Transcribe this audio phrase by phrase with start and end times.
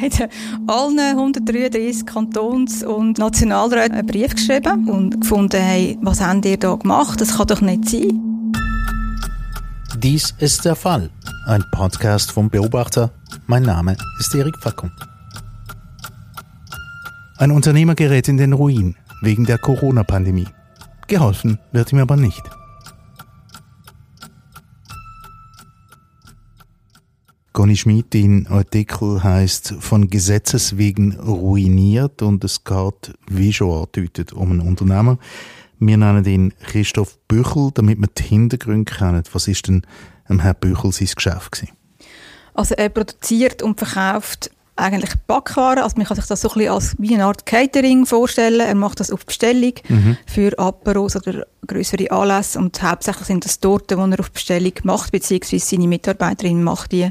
[0.00, 0.30] hat
[0.66, 6.74] allen 133 Kantons- und Nationalräten einen Brief geschrieben und gefunden, hey, was habt ihr da
[6.74, 7.20] gemacht?
[7.20, 8.52] Das kann doch nicht sein.
[9.98, 11.10] Dies ist der Fall.
[11.46, 13.10] Ein Podcast vom Beobachter.
[13.46, 14.90] Mein Name ist Erik Fackum.
[17.38, 20.48] Ein Unternehmer gerät in den Ruin wegen der Corona-Pandemie.
[21.08, 22.42] Geholfen wird ihm aber nicht.
[27.58, 34.32] Conny Schmidt in Artikel heißt von Gesetzes wegen ruiniert und es geht, wie schon angedeutet,
[34.32, 35.18] um einen Unternehmer.
[35.80, 39.24] Wir nennen ihn Christoph Büchel, damit wir die Hintergründe kennen.
[39.32, 39.82] Was ist denn
[40.28, 41.72] am Herrn Büchel sein Geschäft gewesen?
[42.54, 45.82] Also er produziert und verkauft eigentlich Backwaren.
[45.82, 48.60] Also man kann sich das so ein bisschen als wie eine Art Catering vorstellen.
[48.60, 50.16] Er macht das auf Bestellung mhm.
[50.26, 55.12] für Aperos oder größere Anlässe und hauptsächlich sind das Torten, die er auf Bestellung macht,
[55.12, 57.10] beziehungsweise seine Mitarbeiterin macht die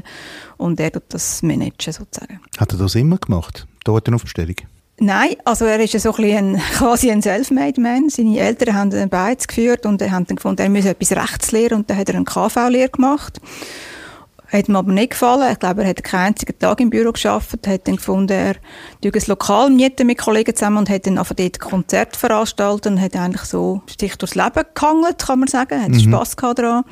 [0.56, 2.40] und er tut das managen sozusagen.
[2.58, 3.66] Hat er das immer gemacht?
[3.84, 4.56] Torten auf Bestellung?
[5.00, 8.10] Nein, also er ist so ein, ein quasi ein Selfmade-Man.
[8.10, 11.52] Seine Eltern haben ihn beides geführt und er hat dann gefunden, er müsse etwas Rechts
[11.52, 13.40] lernen und dann hat er eine KV-Lehre gemacht.
[14.50, 15.52] Hat mir aber nicht gefallen.
[15.52, 17.66] Ich glaube, er hat keinen einzigen Tag im Büro geschafft.
[17.66, 18.56] Hat dann gefunden, er
[19.02, 23.00] durch ein Lokal mieten mit Kollegen zusammen und hat dann einfach dort Konzerte veranstaltet und
[23.00, 25.82] hat eigentlich so sich durchs Leben gehangelt, kann man sagen.
[25.82, 26.00] Hat mhm.
[26.00, 26.84] Spass gehabt daran.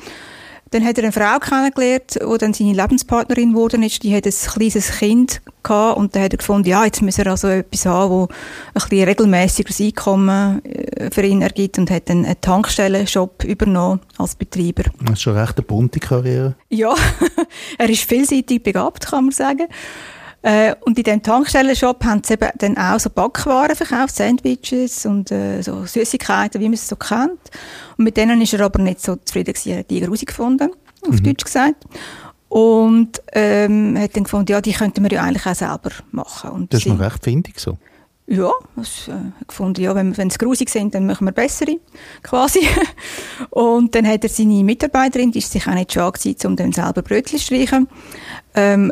[0.71, 4.03] Dann hat er eine Frau kennengelernt, die dann seine Lebenspartnerin geworden ist.
[4.03, 7.27] Die hat ein kleines Kind gehabt und dann hat er gefunden, ja, jetzt muss er
[7.27, 8.29] also etwas haben, wo ein
[8.73, 14.83] bisschen regelmäßiges Einkommen äh, für ihn ergibt und hat dann einen Tankstellenshop übernommen als Betreiber.
[15.01, 16.55] Das ist schon recht eine bunte Karriere.
[16.69, 16.95] Ja,
[17.77, 19.67] er ist vielseitig begabt, kann man sagen.
[20.43, 25.31] Äh, und in diesem Tankstellenshop haben sie eben dann auch so Backwaren verkauft, Sandwiches und
[25.31, 27.39] äh, so Süßigkeiten, wie man es so kennt.
[27.97, 29.71] Und mit denen ist er aber nicht so zufrieden gewesen.
[29.71, 30.71] Er hat die herausgefunden,
[31.01, 31.23] auf mhm.
[31.23, 31.85] Deutsch gesagt.
[32.49, 36.51] Und ähm, hat dann gefunden, ja, die könnten wir ja eigentlich auch selber machen.
[36.51, 37.77] Und das ist noch recht findig so.
[38.29, 39.13] Ja, das äh,
[39.47, 41.77] gefunden, ja, wenn, wenn es grusig sind, dann machen wir bessere,
[42.23, 42.59] quasi.
[43.51, 46.73] und dann hat er seine Mitarbeiterin, die ist sich auch nicht schade gewesen, um dann
[46.73, 47.87] selber Brötchen zu streichen.
[48.53, 48.91] Ähm,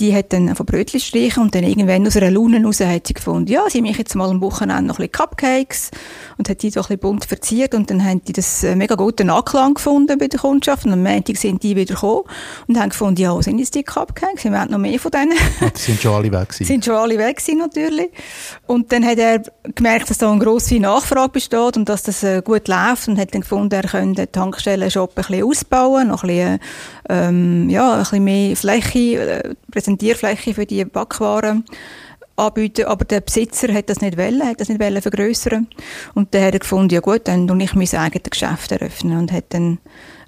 [0.00, 3.14] die hat dann von Brötchen streichen und dann irgendwann aus einer Laune raus hat sie
[3.14, 5.90] gefunden, ja, sie mache jetzt mal am Wochenende noch ein bisschen Cupcakes
[6.38, 8.94] und hat die so ein bisschen bunt verziert und dann haben die das äh, mega
[8.94, 12.22] guten Anklang gefunden bei der Kundschaft und am Montag sind die wieder gekommen
[12.66, 14.44] und haben gefunden, ja, wo sind jetzt die Cupcakes?
[14.44, 15.36] Wir wollen noch mehr von denen.
[15.60, 16.64] Ja, die sind schon alle weg gewesen.
[16.66, 18.08] sind schon alle weg gewesen, natürlich.
[18.66, 19.42] Und dann hat er
[19.74, 23.34] gemerkt, dass da eine grosse Nachfrage besteht und dass das äh, gut läuft und hat
[23.34, 26.58] dann gefunden, er könnte den Tankstellen-Shop ein bisschen ausbauen, noch ein bisschen,
[27.10, 31.64] ähm, ja, ein bisschen mehr Fläche äh, Präsentierfläche für die Backwaren
[32.36, 35.66] anbieten, aber der Besitzer hat das nicht wollen, hat das nicht wollen vergrößern
[36.14, 39.32] und dann hat er gefunden, ja gut, dann tue ich mein eigenes Geschäft eröffnen und
[39.32, 39.78] hat dann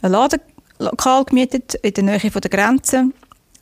[0.02, 3.10] ein Ladenlokal gemietet in der Nähe von der Grenze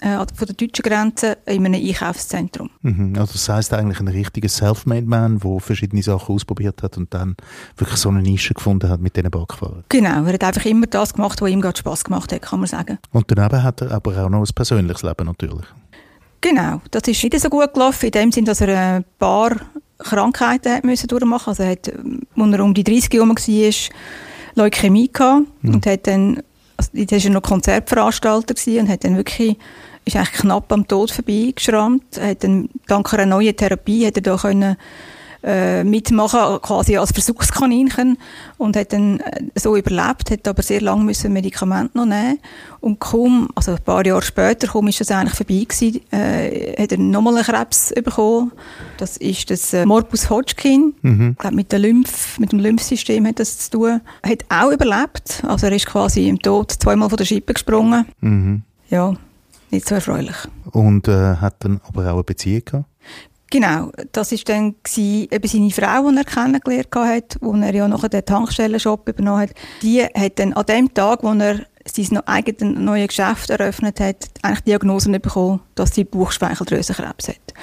[0.00, 2.70] äh, von der deutschen Grenze in einem Einkaufszentrum.
[2.82, 7.36] Mhm, also das heisst eigentlich ein richtiger Self-Made-Man, der verschiedene Sachen ausprobiert hat und dann
[7.76, 9.84] wirklich so eine Nische gefunden hat mit diesen Backwaren.
[9.88, 12.68] Genau, er hat einfach immer das gemacht, was ihm gerade Spass gemacht hat, kann man
[12.68, 12.98] sagen.
[13.12, 15.66] Und daneben hat er aber auch noch ein persönliches Leben natürlich.
[16.40, 19.56] Genau, das ist nicht so gut gelaufen, in dem Sinn, dass er ein paar
[19.98, 21.62] Krankheiten hat müssen durchmachen musste.
[21.62, 21.88] Also er hat,
[22.36, 23.74] als er um die 30 Jahre war,
[24.54, 25.74] Leukämie gehabt mhm.
[25.74, 26.42] und hat dann,
[26.76, 29.56] also, das war noch Konzertveranstalter und hat dann wirklich
[30.04, 32.20] ist eigentlich knapp am Tod vorbeigeschrammt.
[32.20, 34.76] Hat dann, dank einer neuen Therapie hat er da können,
[35.42, 38.18] äh, mitmachen, quasi als Versuchskaninchen
[38.58, 42.38] und hat dann äh, so überlebt, hat aber sehr lange müssen Medikamente noch nehmen
[42.80, 46.92] und kaum, also ein paar Jahre später, kaum ist das eigentlich vorbei gewesen, äh, hat
[46.92, 48.52] er nochmal einen Krebs bekommen.
[48.98, 51.36] Das ist das äh, Morbus Hodgkin, mhm.
[51.38, 54.00] glaub, mit, der Lymph, mit dem Lymphsystem hat das zu tun.
[54.22, 58.04] Er hat auch überlebt, also er ist quasi im Tod zweimal von der Schippe gesprungen.
[58.20, 58.62] Mhm.
[58.90, 59.14] Ja,
[59.72, 60.36] nicht so erfreulich.
[60.72, 62.86] Und äh, hat dann aber auch eine Beziehung gehabt?
[63.50, 68.08] Genau, das war dann eben seine Frau, die er kennengelernt hat, wo er ja nachher
[68.08, 69.50] den Tankstellenshop übernommen hat.
[69.82, 74.60] Die hat dann an dem Tag, wo er sein eigenes neues Geschäft eröffnet hat, eigentlich
[74.60, 77.54] die Diagnose bekommen, dass sie Bauchspeicheldrüsenkrebs hat.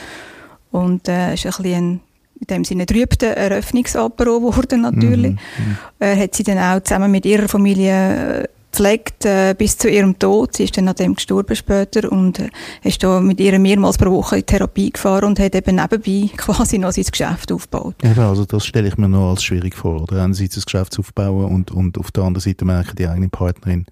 [0.71, 2.01] Und äh, ist ein bisschen ein,
[2.41, 5.33] in dem Sinne trübter Eröffnungsapero geworden natürlich.
[5.33, 5.75] Mm -hmm.
[5.99, 10.55] Er hat sie dann auch zusammen mit ihrer Familie gepflegt äh, bis zu ihrem Tod.
[10.55, 12.49] Sie ist dann an dem gestorben später und äh,
[12.83, 16.77] ist da mit ihr mehrmals pro Woche in Therapie gefahren und hat eben nebenbei quasi
[16.77, 17.95] noch sein Geschäft aufgebaut.
[18.03, 20.23] Ja, also das stelle ich mir noch als schwierig vor, oder?
[20.23, 23.85] Einerseits das Geschäft aufbauen und, und auf der anderen Seite merken, die eigene Partnerin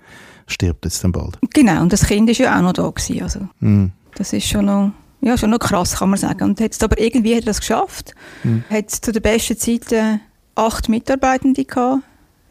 [0.47, 1.37] stirbt jetzt dann bald.
[1.53, 3.39] Genau, und das Kind ist ja auch noch da gewesen, also.
[3.59, 3.87] Mm.
[4.15, 6.43] Das ist schon noch ja, schon noch krass, kann man sagen.
[6.43, 8.13] Und hat aber irgendwie hat er das geschafft.
[8.43, 8.63] Mhm.
[8.69, 10.19] Hat zu der besten Zeit äh,
[10.53, 12.03] acht Mitarbeitende gehabt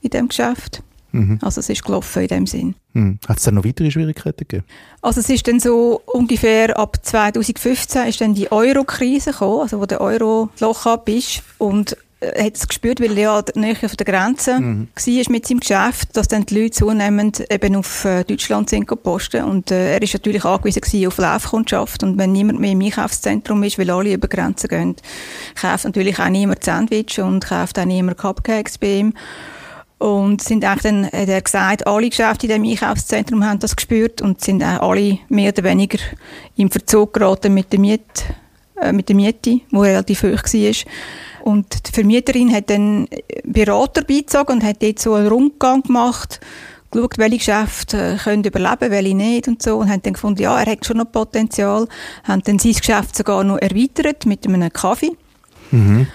[0.02, 0.82] in dem Geschäft.
[1.14, 1.38] Mhm.
[1.42, 2.74] Also es ist gelaufen in dem Sinn.
[2.92, 3.18] Hm.
[3.28, 4.64] Hat es dann noch weitere Schwierigkeiten gegeben?
[5.00, 9.86] Also es ist dann so ungefähr ab 2015 ist dann die Euro-Krise gekommen, also wo
[9.86, 13.94] der Euro Loch ab ist und äh, hat es gespürt, weil er ja näher auf
[13.94, 14.88] der Grenze mhm.
[14.92, 19.44] war mit seinem Geschäft, dass dann die Leute zunehmend eben auf äh, Deutschland sind posten
[19.44, 23.78] und äh, er ist natürlich angewiesen auf Laufkundschaft und wenn niemand mehr im Einkaufszentrum ist,
[23.78, 24.96] weil alle über Grenzen gehen,
[25.60, 29.14] kauft natürlich auch niemand Sandwich und kauft auch niemand Cupcakes bei ihm
[30.04, 34.20] und sind eigentlich dann, hat er gesagt, alle Geschäfte in diesem Einkaufszentrum haben das gespürt
[34.20, 35.96] und sind auch alle mehr oder weniger
[36.56, 38.22] im Verzug geraten mit der Miete,
[38.82, 40.92] äh, mit der Miete, die relativ hoch war.
[41.42, 43.08] Und die Vermieterin hat dann
[43.44, 46.38] Berater beizogen und hat dort so einen Rundgang gemacht,
[46.90, 49.78] geschaut, welche Geschäfte äh, können überleben, welche nicht und so.
[49.78, 51.88] Und haben dann gefunden, ja, er hat schon noch Potenzial.
[52.24, 55.12] Haben dann sein Geschäft sogar noch erweitert mit einem Kaffee.
[55.70, 56.08] Mhm.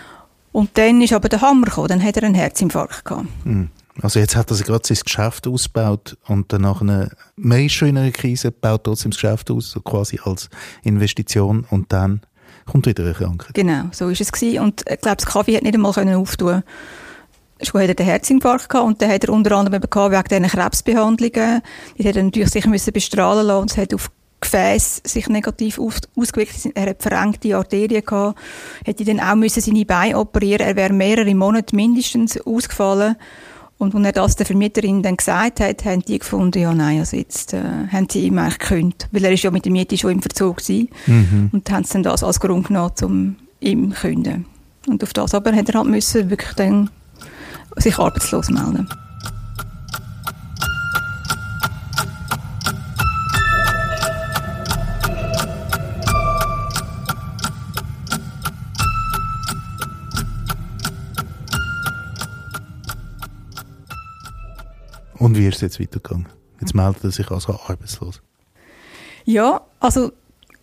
[0.52, 3.26] Und dann ist aber der Hammer gekommen, dann hat er einen Herzinfarkt gehabt.
[3.46, 3.70] Mhm.
[4.02, 8.14] Also jetzt hat er sich gerade sein Geschäft ausgebaut und dann nach einer mehr schöneren
[8.14, 10.50] Krise baut trotzdem das Geschäft aus, so quasi als
[10.84, 12.22] Investition und dann
[12.66, 13.54] kommt wieder eine Krankheit.
[13.54, 14.60] Genau, so ist es gewesen.
[14.60, 16.64] Und ich glaube, das Kaffee hat nicht einmal können auftun.
[17.62, 20.60] Schon hat er den Herzinfarkt gehabt und dann hat er unter anderem gehabt wegen diesen
[20.60, 21.62] Krebsbehandlungen.
[21.98, 24.12] Die hat er natürlich sich müssen bestrahlen lassen und es hat auf
[24.42, 26.70] Gefäß sich negativ ausgewirkt.
[26.74, 28.40] Er hat verengte Arterien gehabt,
[28.86, 30.66] hätte dann auch müssen seine Beine operieren.
[30.66, 33.18] Er wäre mehrere Monate mindestens ausgefallen.
[33.80, 37.16] Und als er das der Vermieterin dann gesagt hat, haben die gefunden, ja nein, also
[37.16, 39.08] jetzt äh, haben sie ihm eigentlich gekündigt.
[39.12, 40.90] Weil er ist ja mit der Miete schon im Verzug gewesen.
[41.08, 41.50] Mhm.
[41.54, 44.46] Und haben sie dann das als Grund genommen, um ihm zu kündigen.
[44.86, 46.90] Und auf das aber hat er halt müssen wirklich dann
[47.78, 48.88] sich arbeitslos melden.
[65.40, 66.28] Wie ist es jetzt weitergegangen?
[66.60, 68.22] Jetzt meldet er sich also arbeitslos.
[69.24, 70.12] Ja, also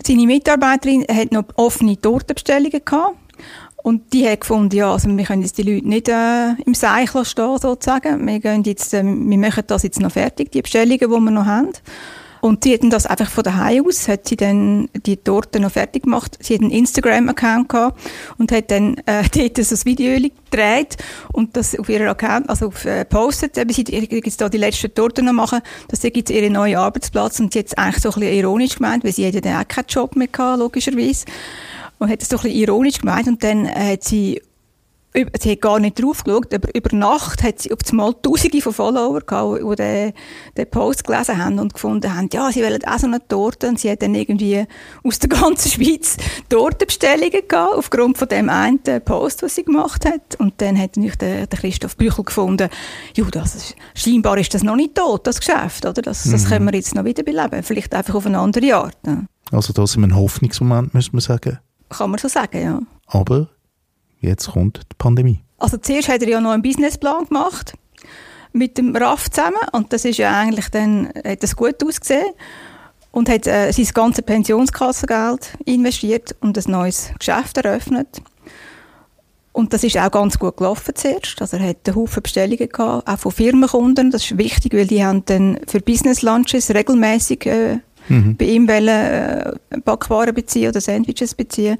[0.04, 3.16] seine Mitarbeiterin hat noch offene Tortenbestellungen gehabt.
[3.82, 7.10] Und die hat gefunden, ja, also wir können jetzt die Leute nicht äh, im Seich
[7.10, 8.26] stehen, sozusagen.
[8.26, 11.46] Wir, gehen jetzt, äh, wir machen das jetzt noch fertig, die Bestellungen, die wir noch
[11.46, 11.70] haben.
[12.40, 16.04] Und sie hatten das einfach von daheim aus, hat sie dann die Torte noch fertig
[16.04, 16.38] gemacht.
[16.40, 18.00] Sie hat einen Instagram-Account gehabt
[18.38, 20.96] und hat dann äh, dort so ein Video gedreht
[21.32, 24.92] und das auf ihrem Account, also auf, äh, postet, eben sie jetzt da die letzte
[24.92, 28.20] Torte noch machen, das jetzt ihren neuen Arbeitsplatz und sie hat es eigentlich so ein
[28.20, 31.24] bisschen ironisch gemeint, weil sie ja dann auch keinen Job mehr gehabt, logischerweise.
[31.98, 34.40] Und hat es so ein bisschen ironisch gemeint und dann äh, hat sie
[35.40, 38.72] sie hat gar nicht drauf geschaut, aber über Nacht hat sie auf einmal Tausende von
[38.72, 40.12] Follower gehabt, die den,
[40.56, 43.80] den Post gelesen haben und gefunden haben, ja, sie wollen auch so eine Torte und
[43.80, 44.64] sie hat dann irgendwie
[45.02, 46.16] aus der ganzen Schweiz
[46.48, 50.36] Tortenbestellungen gehabt, aufgrund von dem einen Post, was sie gemacht hat.
[50.38, 52.68] Und dann hat natürlich der, der Christoph Büchel gefunden,
[53.14, 56.02] ja, das ist, scheinbar ist das noch nicht tot, das Geschäft, oder?
[56.02, 56.48] Das, das mhm.
[56.48, 59.06] können wir jetzt noch wieder beleben, vielleicht einfach auf eine andere Art.
[59.06, 59.26] Ne?
[59.50, 61.58] Also da sind wir ein Hoffnungsmoment, müssen wir sagen.
[61.88, 62.80] Kann man so sagen, ja.
[63.06, 63.48] Aber
[64.26, 65.40] jetzt kommt die Pandemie.
[65.58, 67.74] Also zuerst hat er ja noch einen Businessplan gemacht
[68.52, 72.26] mit dem RAF zusammen und das ist ja eigentlich dann, hat das gut ausgesehen
[73.10, 78.22] und hat äh, sein ganzes Pensionskassengeld investiert und ein neues Geschäft eröffnet.
[79.52, 81.40] Und das ist auch ganz gut gelaufen zuerst.
[81.40, 84.10] Also er hat einen Haufen Bestellungen gehabt, auch von Firmenkunden.
[84.10, 87.78] Das ist wichtig, weil die haben dann für Business Lunches regelmäßig äh,
[88.10, 88.36] mhm.
[88.36, 91.78] bei ihm wollen, äh, Backwaren beziehen oder Sandwiches beziehen.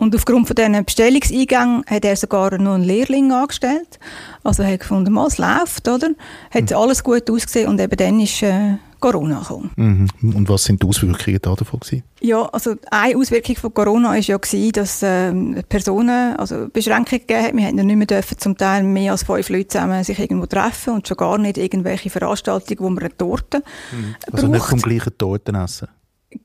[0.00, 3.98] Und aufgrund von diesen Bestellungseingängen hat er sogar noch einen Lehrling angestellt.
[4.42, 6.08] Also er hat gefunden, es läuft, oder?
[6.50, 6.76] Hat mhm.
[6.76, 9.70] alles gut ausgesehen und eben dann ist äh, Corona gekommen.
[9.76, 10.08] Mhm.
[10.34, 12.02] Und was sind die Auswirkungen davon gewesen?
[12.22, 17.44] Ja, also eine Auswirkung von Corona war ja gewesen, dass ähm, Personen also Beschränkungen gegeben
[17.44, 17.54] hat.
[17.54, 20.94] Wir hätten nicht mehr dürfen, zum Teil mehr als fünf Leute zusammen sich irgendwo treffen
[20.94, 23.58] und schon gar nicht irgendwelche Veranstaltungen, wo man eine Torte
[23.92, 24.14] mhm.
[24.32, 24.54] Also braucht.
[24.54, 25.88] nicht vom gleichen Torten essen?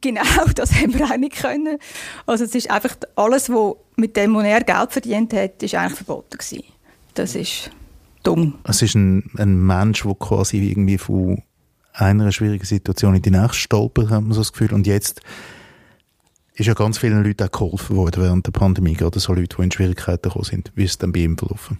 [0.02, 0.22] Genau,
[0.56, 1.78] das haben wir auch nicht können.
[2.26, 5.98] Also es ist einfach alles, was mit dem, wo er Geld verdient hat, ist eigentlich
[5.98, 6.64] verboten gewesen.
[7.14, 7.72] Das ist
[8.24, 8.56] dumm.
[8.64, 11.42] Es ist ein, ein Mensch, der quasi irgendwie von
[11.94, 14.74] einer schwierigen Situation in die nächste stolpert, hat man so das Gefühl.
[14.74, 15.22] Und jetzt
[16.56, 19.64] ist ja ganz vielen Leuten auch geholfen worden während der Pandemie, gerade so Leute, die
[19.64, 20.72] in Schwierigkeiten gekommen sind.
[20.76, 21.78] Wie ist es dann bei ihm verlaufen?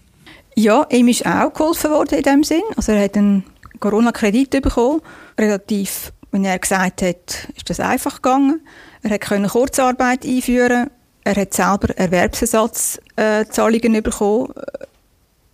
[0.56, 2.64] Ja, ihm ist auch geholfen worden in dem Sinn.
[2.78, 3.44] Also er hat einen
[3.80, 5.02] Corona-Kredit bekommen,
[5.38, 8.60] relativ wenn er gesagt hat, ist das einfach gegangen.
[9.04, 10.90] Er konnte Kurzarbeit einführen.
[11.24, 14.50] Er hat selber Erwerbsersatzzahlungen äh, bekommen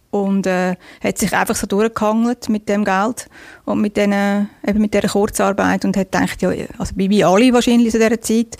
[0.09, 3.29] und äh, hat sich einfach so durchgehangelt mit dem Geld
[3.65, 4.11] und mit, den,
[4.67, 8.57] eben mit dieser Kurzarbeit und hat gedacht, ja, also wie alle wahrscheinlich in dieser Zeit,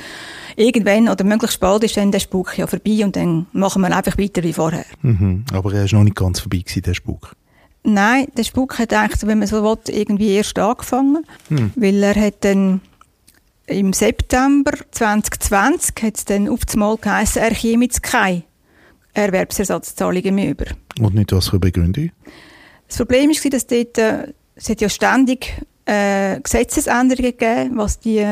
[0.55, 4.19] irgendwann oder möglichst bald ist dann der Spuk ja vorbei und dann machen wir einfach
[4.19, 4.85] weiter wie vorher.
[5.01, 5.43] Mhm.
[5.53, 7.35] Aber er ist noch nicht ganz vorbei gewesen, der Spuk.
[7.83, 11.25] Nein, der Spuk hat eigentlich, wenn man so will, irgendwie erst angefangen.
[11.49, 11.71] Hm.
[11.75, 12.81] Weil er hat dann
[13.65, 18.43] im September 2020 hat es dann auf das Mal geheißen, er käme jetzt keine
[19.13, 20.65] Erwerbsersatzzahlungen mehr über.
[20.99, 22.11] Und nicht was für Begründung?
[22.87, 28.25] Das Problem war, dass dort, äh, es hat ja ständig äh, Gesetzesänderungen gegeben, was die,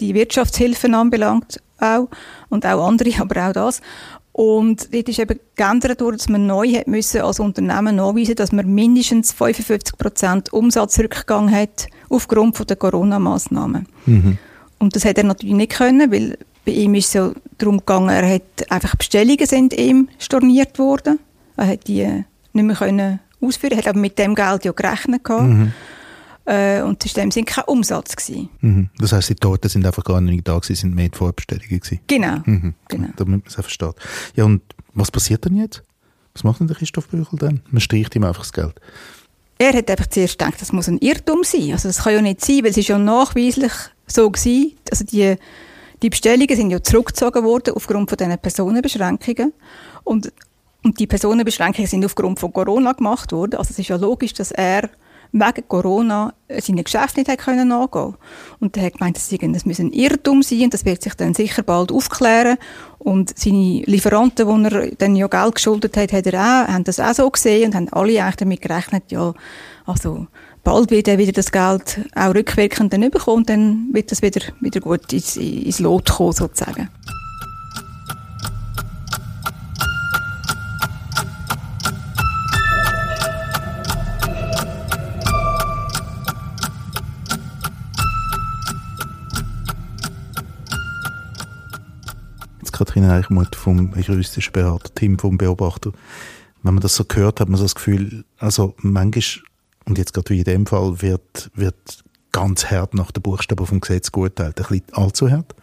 [0.00, 2.08] die Wirtschaftshilfen anbelangt auch,
[2.48, 3.80] und auch andere, aber auch das.
[4.32, 8.52] Und dort ist eben geändert worden, dass man neu hat müssen als Unternehmen nachweisen, dass
[8.52, 13.86] man mindestens 55 Prozent Umsatzrückgang hat aufgrund von der Corona-Massnahmen.
[14.06, 14.38] Mhm.
[14.78, 18.10] Und das hat er natürlich nicht können, weil bei ihm ist es so darum gegangen,
[18.10, 21.18] er hat einfach Bestellungen sind ihm storniert worden.
[21.56, 25.24] Er hat die nicht mehr können ausführen, er hat aber mit dem Geld ja gerechnet
[25.24, 25.48] gehabt.
[25.48, 25.72] Mhm.
[26.50, 28.16] Äh, und das war in dem kein Umsatz.
[28.16, 28.48] Gewesen.
[28.60, 28.90] Mhm.
[28.98, 32.00] Das heisst, die Torten sind einfach gar nicht da gewesen, sind mehr die Vorbestellungen gewesen.
[32.08, 32.38] Genau.
[32.44, 32.74] Mhm.
[32.88, 33.08] genau.
[33.16, 33.94] Damit man es auch versteht.
[34.34, 35.84] Ja, und was passiert dann jetzt?
[36.34, 37.60] Was macht denn der Christoph Büchel dann?
[37.70, 38.80] Man streicht ihm einfach das Geld.
[39.58, 41.70] Er hat einfach zuerst gedacht, das muss ein Irrtum sein.
[41.72, 43.72] Also das kann ja nicht sein, weil es ist ja nachweislich
[44.08, 44.72] so gewesen.
[44.90, 45.36] Also die,
[46.02, 49.52] die Bestellungen sind ja zurückgezogen worden aufgrund von diesen Personenbeschränkungen.
[50.02, 50.32] Und,
[50.82, 53.56] und die Personenbeschränkungen sind aufgrund von Corona gemacht worden.
[53.56, 54.90] Also es ist ja logisch, dass er
[55.32, 58.14] wegen Corona seine Geschäfte nicht können nachgehen
[58.58, 61.62] Und er hat gemeint, das, müsse ein Irrtum sein und das wird sich dann sicher
[61.62, 62.58] bald aufklären.
[62.98, 67.00] Und seine Lieferanten, die er dann ja Geld geschuldet hat, hat er auch, haben das
[67.00, 69.32] auch so gesehen und haben alle eigentlich damit gerechnet, ja,
[69.86, 70.26] also
[70.64, 74.80] bald wird er wieder das Geld auch rückwirkend dann bekommen, dann wird das wieder, wieder
[74.80, 76.88] gut ins, ins Lot kommen, sozusagen.
[92.90, 95.92] Katrin Eichmuth vom juristischen Berater-Team, vom Beobachter.
[96.64, 99.44] Wenn man das so hört, hat man so das Gefühl, also manchmal,
[99.84, 103.78] und jetzt gerade wie in dem Fall, wird, wird ganz hart nach den Buchstaben vom
[103.78, 104.58] Gesetz geurteilt.
[104.58, 105.54] Ein bisschen allzu hart?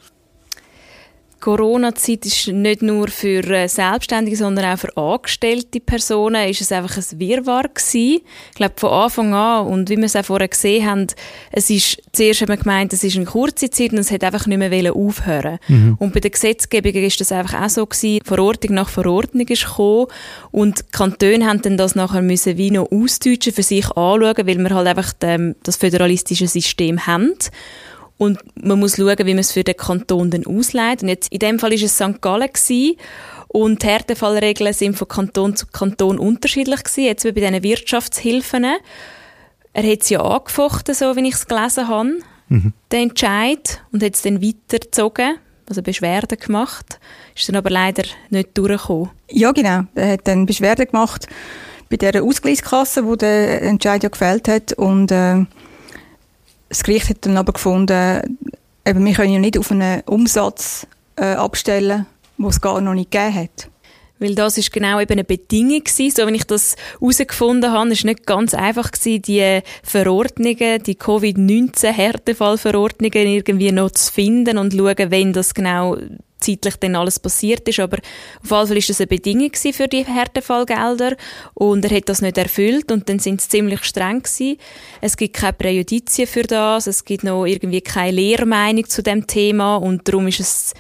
[1.48, 6.98] Corona-Zeit ist nicht nur für äh, Selbstständige, sondern auch für angestellte Personen ist es einfach
[6.98, 8.20] ein Wirrwarr gewesen.
[8.50, 11.08] Ich glaube, von Anfang an, und wie wir es auch vorher gesehen haben,
[11.54, 14.46] es ist, zuerst haben wir gemeint, es ist eine kurze Zeit und es hat einfach
[14.46, 15.96] nicht mehr aufhören mhm.
[16.00, 20.08] Und bei der Gesetzgebung ist das einfach auch so gewesen, Verordnung nach Verordnung ist gekommen
[20.52, 24.58] und die Kantone haben dann das nachher müssen wie noch ausdeutschen, für sich anschauen, weil
[24.58, 27.36] wir halt einfach dem, das föderalistische System haben.
[28.18, 31.04] Und man muss schauen, wie man es für den Kanton dann ausleitet.
[31.04, 32.22] Und jetzt, in dem Fall war es St.
[32.22, 32.98] Gallen gewesen.
[33.48, 37.04] Und die Härtefallregeln sind von Kanton zu Kanton unterschiedlich gewesen.
[37.04, 38.66] Jetzt wie bei diesen Wirtschaftshilfen.
[39.74, 42.18] Er hat es ja angefochten, so wie ich es gelesen habe,
[42.50, 42.74] mhm.
[42.92, 45.36] den Entscheid, und hat es dann weitergezogen,
[45.70, 47.00] also Beschwerden gemacht.
[47.36, 49.12] Ist dann aber leider nicht durchgekommen.
[49.30, 49.84] Ja, genau.
[49.94, 51.28] Er hat dann Beschwerden gemacht
[51.90, 54.74] bei der Ausgleichskasse, wo der Entscheid ja gefällt hat.
[54.74, 55.46] Und äh,
[56.70, 58.38] das Gericht hat dann aber gefunden,
[58.86, 62.06] eben, wir können ja nicht auf einen Umsatz äh, abstellen,
[62.38, 63.70] den es gar noch nicht gegeben hat.
[64.20, 66.16] Weil das ist genau eben eine Bedingung gewesen.
[66.16, 73.28] So, wenn ich das herausgefunden habe, ist nicht ganz einfach gewesen, die Verordnungen, die Covid-19-Härtefallverordnungen
[73.28, 75.98] irgendwie noch zu finden und schauen, wenn das genau
[76.40, 77.80] zeitlich dann alles passiert ist.
[77.80, 81.16] Aber auf jeden Fall ist das eine Bedingung für die Härtefallgelder
[81.54, 84.58] und er hat das nicht erfüllt und dann sind sie ziemlich streng gewesen.
[85.02, 89.78] Es gibt keine Präjudizien für das, es gibt noch irgendwie keine Lehrmeinung zu dem Thema
[89.78, 90.74] und darum ist es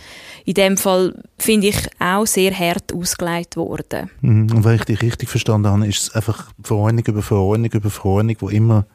[0.45, 4.09] in dem Fall, finde ich, auch sehr hart ausgelegt worden.
[4.21, 4.49] Mhm.
[4.49, 8.37] Und wenn ich dich richtig verstanden habe, ist es einfach Verordnung über Verordnung über Verordnung,
[8.39, 8.85] wo immer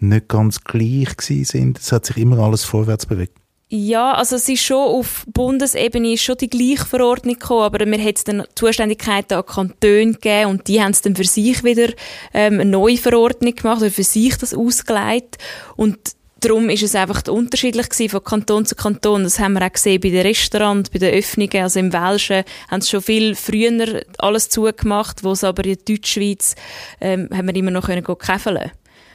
[0.00, 1.78] nicht ganz gleich sind.
[1.78, 3.38] Es hat sich immer alles vorwärts bewegt.
[3.68, 8.28] Ja, also es ist schon auf Bundesebene schon die gleiche Verordnung gekommen, aber mir hat
[8.28, 11.88] dann Zuständigkeiten an Kantone gegeben und die haben es dann für sich wieder
[12.34, 15.38] ähm, eine neue Verordnung gemacht oder für sich das ausgelegt
[15.76, 15.98] und
[16.40, 19.24] darum ist es einfach unterschiedlich gewesen von Kanton zu Kanton.
[19.24, 21.62] Das haben wir auch gesehen bei den Restaurants, bei den Öffnungen.
[21.62, 25.96] Also im Welschen haben sie schon viel früher alles zugemacht, wo es aber in der
[25.96, 26.54] Deutschschweiz
[27.00, 28.72] ähm, haben wir immer noch können käfeln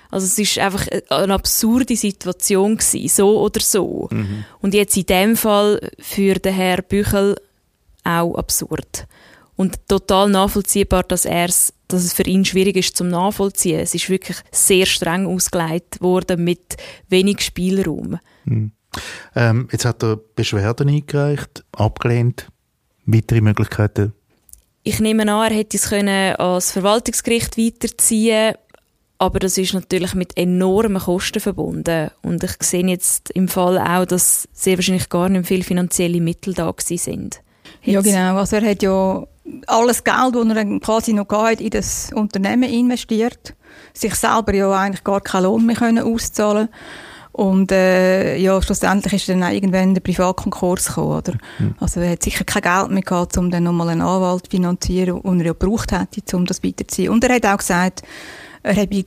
[0.10, 4.08] also es ist einfach eine absurde Situation gewesen, so oder so.
[4.12, 4.46] Mhm.
[4.60, 7.36] Und jetzt in dem Fall für den Herrn Büchel
[8.04, 9.08] auch absurd.
[9.56, 13.82] Und total nachvollziehbar, dass, er's, dass es für ihn schwierig ist zum Nachvollziehen.
[13.82, 16.78] Es ist wirklich sehr streng ausgelegt worden mit
[17.10, 18.20] wenig Spielraum.
[18.46, 18.72] Mhm.
[19.36, 22.48] Ähm, jetzt hat er Beschwerden eingereicht, abgelehnt.
[23.06, 24.14] Weitere Möglichkeiten?
[24.84, 28.56] Ich nehme an, er hätte es können als Verwaltungsgericht weiterziehen
[29.20, 32.10] aber das ist natürlich mit enormen Kosten verbunden.
[32.22, 36.54] Und ich sehe jetzt im Fall auch, dass sehr wahrscheinlich gar nicht viele finanzielle Mittel
[36.54, 37.42] da sind.
[37.84, 38.38] Ja, genau.
[38.38, 39.28] Also er hat ja
[39.68, 43.56] alles Geld, das er quasi noch hat, in das Unternehmen investiert,
[43.94, 46.70] sich selber ja eigentlich gar keinen Lohn mehr können auszahlen
[47.40, 51.34] und äh, ja, schlussendlich ist dann irgendwann der Privatkonkurs gekommen, oder?
[51.60, 51.76] Mhm.
[51.80, 55.22] Also er hat sicher kein Geld mehr gehabt, um dann nochmal einen Anwalt zu finanzieren,
[55.22, 57.12] den er ja gebraucht hätte, um das weiterzuziehen.
[57.12, 58.02] Und er hat auch gesagt,
[58.64, 59.06] er habe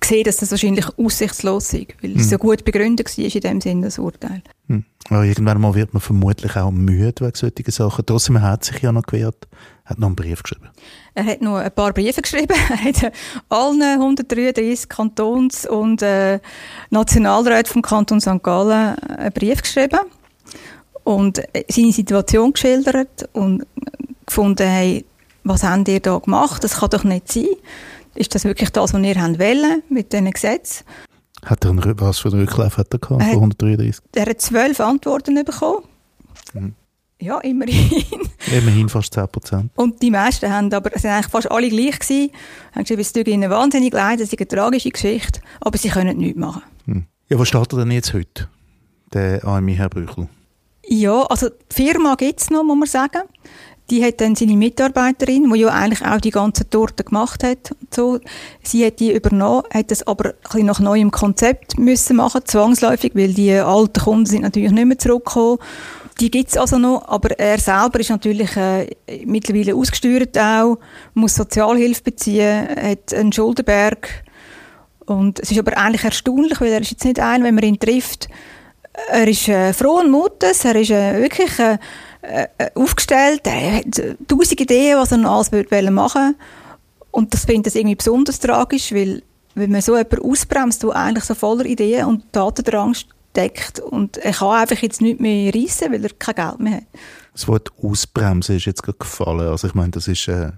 [0.00, 2.30] gesehen, dass das wahrscheinlich aussichtslos ist, weil es mhm.
[2.30, 4.42] so gut begründet war in dem Sinne, das Urteil.
[4.66, 4.84] Mhm.
[5.10, 8.06] Ja, irgendwann mal wird man vermutlich auch müde wegen solchen Sachen.
[8.06, 9.48] Trotzdem hat sich ja noch gewehrt,
[9.84, 10.68] hat noch einen Brief geschrieben.
[11.14, 12.54] Er hat noch ein paar Briefe geschrieben.
[12.70, 13.12] Er hat
[13.48, 16.38] allen 133 Kantons- und äh,
[16.90, 18.42] Nationalräten vom Kanton St.
[18.42, 20.00] Gallen einen Brief geschrieben
[21.04, 23.66] und seine Situation geschildert und
[24.26, 25.04] gefunden, hey,
[25.42, 26.62] was habt ihr da gemacht?
[26.62, 27.46] Das kann doch nicht sein.
[28.14, 30.84] Ist das wirklich das, was ihr wollen mit diesen Gesetzen?
[31.44, 34.04] Hat er einen, was für einen Rücklauf hat er gehabt, er, 133?
[34.14, 35.84] Er hat zwölf Antworten bekommen.
[36.52, 36.74] Mhm.
[37.20, 38.04] Ja, immerhin.
[38.50, 39.72] immerhin fast 10 Prozent.
[39.76, 42.30] Und die meisten haben aber, sind eigentlich fast alle gleich gewesen,
[42.72, 46.16] haben geschrieben, es tut ihnen wahnsinnig leid, es ist eine tragische Geschichte, aber sie können
[46.16, 46.62] nichts machen.
[46.86, 47.04] Hm.
[47.28, 48.48] Ja, was steht er denn jetzt heute,
[49.12, 50.28] der AMI Herr Büchel?
[50.86, 53.28] Ja, also die Firma gibt es noch, muss man sagen.
[53.90, 58.20] Die hat dann seine Mitarbeiterin, die ja eigentlich auch die ganzen Torten gemacht hat, so.
[58.62, 63.12] sie hat die übernommen, hat das aber ein bisschen nach neuem Konzept müssen machen, zwangsläufig,
[63.14, 65.58] weil die alten Kunden sind natürlich nicht mehr zurückgekommen.
[66.20, 68.86] Die gibt es also noch, aber er selber ist natürlich äh,
[69.24, 70.78] mittlerweile ausgesteuert auch,
[71.14, 74.22] muss Sozialhilfe beziehen, hat einen Schuldenberg
[75.06, 77.80] und es ist aber eigentlich erstaunlich, weil er ist jetzt nicht ein, wenn man ihn
[77.80, 78.28] trifft,
[79.08, 81.78] er ist äh, froh und mutig, er ist äh, wirklich äh,
[82.22, 86.34] äh, aufgestellt, er hat tausend Ideen, was er noch alles würde machen
[87.10, 89.22] und das finde ich irgendwie besonders tragisch, weil
[89.54, 92.94] wenn man so jemanden ausbremst, der eigentlich so voller Ideen und Datendrang
[93.34, 96.84] deckt und er kann einfach jetzt nicht mehr reissen, weil er kein Geld mehr hat.
[97.32, 99.48] Das Wort ausbremsen ist jetzt gerade gefallen.
[99.48, 100.52] Also ich meine, das ist äh,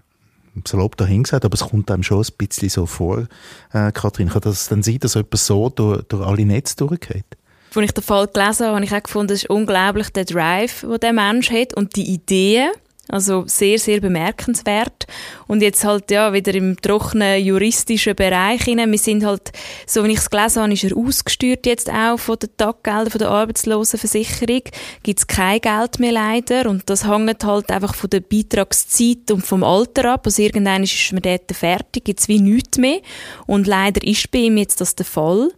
[0.67, 3.27] salopp dahingesagt, aber es kommt einem schon ein bisschen so vor,
[3.73, 4.29] äh, Kathrin.
[4.29, 7.27] Kann das dann sein, dass jemand so durch, durch alle Netze durchgeht?
[7.75, 10.83] Als ich den Fall gelesen habe, habe ich auch gefunden, es ist unglaublich der Drive,
[10.83, 12.71] den der Mensch hat und die Ideen,
[13.09, 15.07] also sehr, sehr bemerkenswert.
[15.47, 18.91] Und jetzt halt ja wieder im trockenen juristischen Bereich hinein.
[18.91, 19.53] Wir sind halt,
[19.87, 23.29] so wie ich es gelesen habe, ist er ausgesteuert jetzt auch von den Taggeldern der
[23.29, 24.63] Arbeitslosenversicherung.
[25.03, 26.71] Gibt es kein Geld mehr leider.
[26.71, 30.23] Und das hängt halt einfach von der Beitragszeit und vom Alter ab.
[30.25, 33.01] Also irgendwann ist man dort fertig, gibt es wie nichts mehr.
[33.47, 35.51] Und leider ist bei ihm jetzt das der Fall.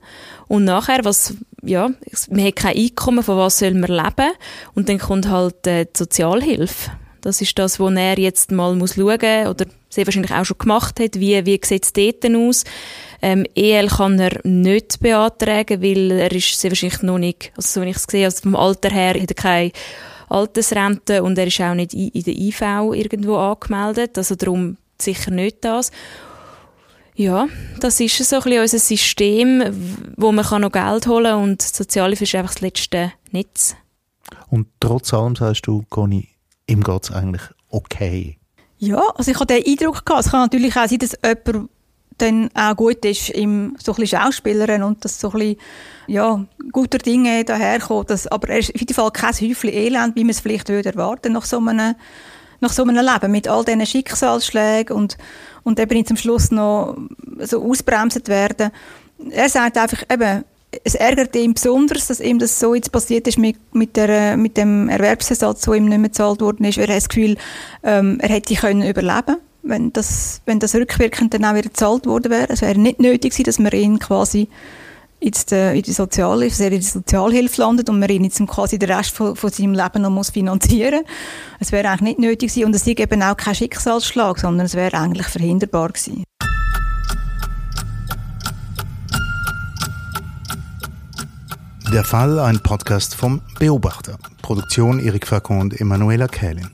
[0.48, 1.90] Und nachher, was, ja,
[2.30, 4.32] man hat kein Einkommen, von was soll man leben?
[4.74, 6.90] Und dann kommt halt äh, die Sozialhilfe.
[7.20, 11.00] Das ist das, wo er jetzt mal muss schauen oder sehr wahrscheinlich auch schon gemacht
[11.00, 11.18] hat.
[11.18, 12.64] Wie, wie sieht es dort aus?
[13.22, 17.86] Ähm, EL kann er nicht beantragen, weil er ist sehr wahrscheinlich noch nicht, also so
[17.86, 19.72] wie ich es gesehen also vom Alter her hat er keine
[20.28, 22.60] Altersrente und er ist auch nicht in der IV
[22.92, 24.18] irgendwo angemeldet.
[24.18, 25.90] Also darum sicher nicht das.
[27.16, 27.46] Ja,
[27.78, 29.62] das ist so ein bisschen unser System,
[30.16, 33.76] wo man noch Geld holen kann und Sozialhilfe ist einfach das letzte Netz.
[34.50, 36.28] Und trotz allem sagst du, Conny,
[36.66, 38.38] ihm geht es eigentlich okay.
[38.78, 41.70] Ja, also ich hatte den Eindruck gehabt, es kann natürlich auch sein, dass jemand
[42.18, 45.56] dann auch gut ist im so ein bisschen Schauspielern und dass so ein bisschen,
[46.06, 48.10] ja, guter Dinge daherkommt.
[48.30, 51.32] Aber er ist auf jeden Fall kein Häufchen Elend, wie man es vielleicht würde erwarten
[51.32, 51.94] nach so einem,
[52.64, 55.16] nach so einem Leben, mit all diesen Schicksalsschlägen und,
[55.62, 56.96] und eben zum Schluss noch
[57.40, 58.70] so ausbremset werden.
[59.30, 60.44] Er sagt einfach eben,
[60.82, 64.56] es ärgert ihn besonders, dass ihm das so jetzt passiert ist mit, mit, der, mit
[64.56, 66.78] dem Erwerbsersatz, der ihm nicht mehr gezahlt worden ist.
[66.78, 67.36] Er hat das Gefühl,
[67.84, 72.30] ähm, er hätte können überleben wenn das, wenn das rückwirkend dann auch wieder gezahlt worden
[72.30, 72.50] wäre.
[72.50, 74.48] Es wäre nicht nötig gewesen, dass man ihn quasi
[75.24, 78.78] jetzt, äh, in die Sozialhilfe, er in die Sozialhilfe landet und man ihn jetzt quasi
[78.78, 81.10] den Rest von, von seinem Leben noch muss finanzieren muss.
[81.60, 84.74] Es wäre eigentlich nicht nötig gewesen und es ist eben auch kein Schicksalsschlag, sondern es
[84.74, 86.24] wäre eigentlich verhinderbar gewesen.
[91.92, 94.18] Der Fall, ein Podcast vom Beobachter.
[94.42, 96.70] Produktion Erik Facon und Emanuela Kählin.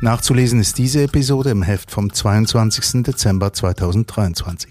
[0.00, 3.04] Nachzulesen ist diese Episode im Heft vom 22.
[3.04, 4.70] Dezember 2023.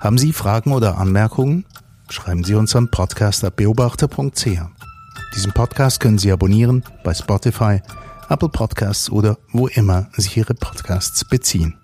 [0.00, 1.64] Haben Sie Fragen oder Anmerkungen?
[2.10, 4.60] Schreiben Sie uns an podcast.beobachter.ch.
[5.34, 7.80] Diesen Podcast können Sie abonnieren bei Spotify,
[8.28, 11.76] Apple Podcasts oder wo immer Sie Ihre Podcasts beziehen.